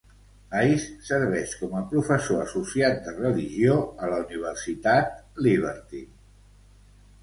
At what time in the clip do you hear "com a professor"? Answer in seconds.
1.59-2.41